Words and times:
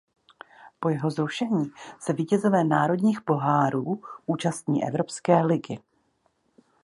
Po 0.79 0.89
jeho 0.89 1.09
zrušení 1.09 1.71
se 1.99 2.13
vítězové 2.13 2.63
národních 2.63 3.21
pohárů 3.21 4.01
účastní 4.27 4.83
Evropské 4.83 5.41
ligy. 5.41 5.79